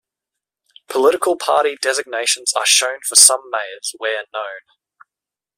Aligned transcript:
Political 0.89 1.37
party 1.37 1.77
designations 1.79 2.53
are 2.57 2.65
shown 2.65 3.01
for 3.07 3.15
some 3.15 3.51
mayors, 3.51 3.93
where 3.99 4.25
known. 4.33 4.61